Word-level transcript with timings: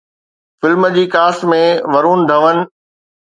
film 0.61 0.83
جي 0.95 1.03
cast 1.15 1.45
۾ 1.51 1.61
Varun 1.93 2.19
ڌون 2.29 2.57